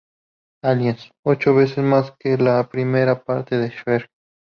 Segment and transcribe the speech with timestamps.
[0.63, 4.09] Aliens", ocho veces más que la primera parte de Shrek.